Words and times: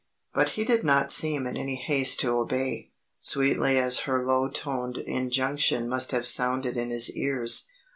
But 0.33 0.49
he 0.57 0.63
did 0.63 0.83
not 0.83 1.11
seem 1.11 1.45
in 1.45 1.55
any 1.55 1.75
haste 1.75 2.19
to 2.21 2.35
obey, 2.35 2.89
sweetly 3.19 3.77
as 3.77 3.99
her 4.09 4.25
low 4.25 4.49
toned 4.49 4.97
injunction 4.97 5.87
must 5.87 6.09
have 6.09 6.27
sounded 6.27 6.75
in 6.75 6.89
his 6.89 7.15
ears. 7.15 7.69